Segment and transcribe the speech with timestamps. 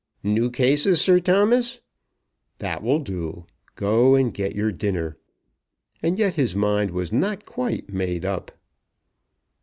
[0.23, 1.79] "New cases, Sir Thomas!"
[2.57, 3.45] "That will do.
[3.75, 5.19] Go and get your dinner."
[6.01, 8.51] And yet his mind was not quite made up.